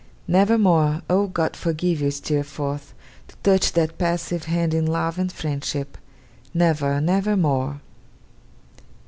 [0.27, 2.95] Never more, oh God forgive you, Steerforth!
[3.27, 5.95] to touch that passive hand in love and friendship.
[6.55, 7.81] Never, never more!